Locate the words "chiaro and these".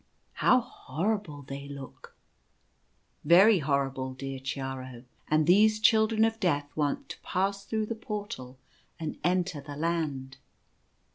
4.39-5.79